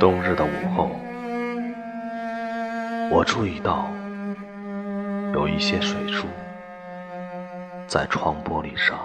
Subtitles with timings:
[0.00, 0.88] 冬日的午后，
[3.10, 3.86] 我注意到
[5.34, 6.26] 有一些水珠
[7.86, 8.98] 在窗玻璃上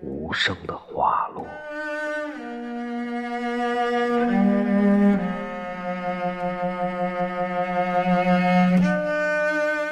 [0.00, 1.44] 无声的滑落，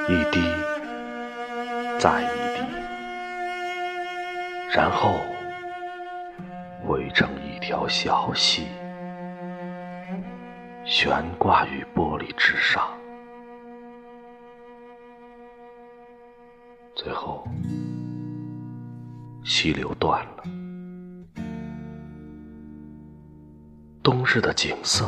[0.08, 0.48] 一滴
[1.98, 2.62] 再一滴，
[4.72, 5.10] 然后
[6.86, 8.68] 汇成一条小溪。
[10.88, 12.88] 悬挂于玻璃之上，
[16.94, 17.44] 最后
[19.44, 20.44] 溪流断了，
[24.00, 25.04] 冬日的景色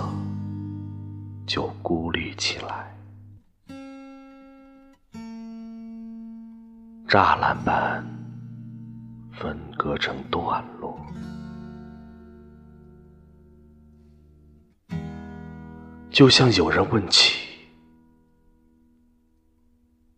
[1.47, 2.93] 就孤立起来，
[7.07, 8.05] 栅栏般
[9.33, 10.99] 分割成段落。
[16.19, 17.39] 就像有人问起，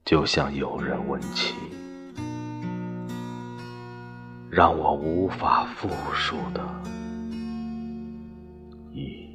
[0.03, 1.53] 就像有人问起，
[4.51, 6.65] 让我无法复述的
[8.91, 9.30] 一。